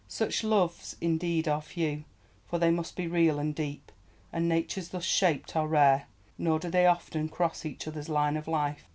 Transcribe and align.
Such 0.07 0.43
loves 0.43 0.95
indeed 0.99 1.47
are 1.47 1.61
few. 1.61 2.05
For 2.47 2.57
they 2.57 2.71
must 2.71 2.95
be 2.95 3.05
real 3.05 3.37
and 3.37 3.53
deep, 3.53 3.91
and 4.33 4.49
natures 4.49 4.89
thus 4.89 5.03
shaped 5.03 5.55
are 5.55 5.67
rare, 5.67 6.07
nor 6.39 6.57
do 6.57 6.71
they 6.71 6.87
often 6.87 7.29
cross 7.29 7.67
each 7.67 7.87
other's 7.87 8.09
line 8.09 8.35
of 8.35 8.47
life. 8.47 8.87